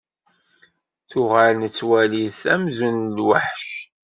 Tuɣal 1.09 1.55
tettwali-t 1.63 2.41
amzun 2.53 2.97
d 3.13 3.13
lweḥc. 3.17 3.67